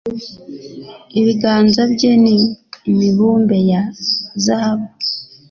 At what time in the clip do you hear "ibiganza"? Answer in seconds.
1.19-1.81